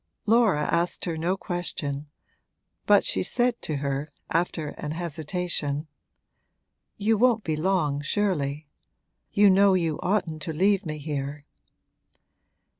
Laura 0.25 0.63
asked 0.63 1.05
her 1.05 1.15
no 1.15 1.37
question, 1.37 2.07
but 2.87 3.05
she 3.05 3.21
said 3.21 3.61
to 3.61 3.75
her, 3.75 4.11
after 4.31 4.69
an 4.69 4.93
hesitation: 4.93 5.85
'You 6.97 7.19
won't 7.19 7.43
be 7.43 7.55
long, 7.55 8.01
surely. 8.01 8.67
You 9.31 9.47
know 9.51 9.75
you 9.75 9.99
oughtn't 9.99 10.41
to 10.41 10.53
leave 10.53 10.87
me 10.87 10.97
here.' 10.97 11.45